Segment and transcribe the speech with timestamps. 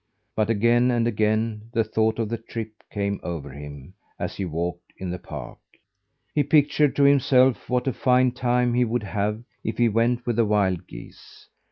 [0.35, 4.91] But again and again the thought of the trip came over him, as he walked
[4.97, 5.59] in the park.
[6.33, 10.37] He pictured to himself what a fine time he would have if he went with
[10.37, 11.49] the wild geese.